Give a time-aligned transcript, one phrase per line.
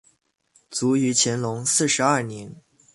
[0.71, 2.55] 卒于乾隆四十二年。